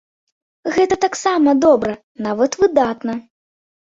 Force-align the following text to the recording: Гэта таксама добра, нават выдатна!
Гэта 0.77 0.95
таксама 1.05 1.49
добра, 1.65 1.93
нават 2.27 2.51
выдатна! 2.65 3.13